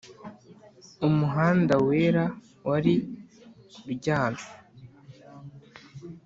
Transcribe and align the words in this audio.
umuhanda 1.07 1.73
wera 1.87 2.23
wari 2.67 2.93
uryamye. 3.87 4.45